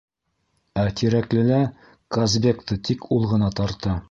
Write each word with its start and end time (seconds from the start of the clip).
Ә 0.83 0.85
Тирәклелә 1.01 1.61
«Казбек»ты 2.17 2.83
тик 2.89 3.09
ул 3.19 3.33
ғына 3.35 3.57
тарта... 3.63 3.99